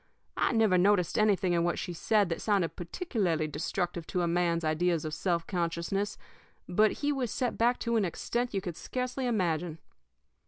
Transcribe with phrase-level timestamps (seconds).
[0.35, 4.63] I never noticed anything in what she said that sounded particularly destructive to a man's
[4.63, 6.17] ideas of self consciousness;
[6.67, 9.77] but he was set back to an extent you could scarcely imagine.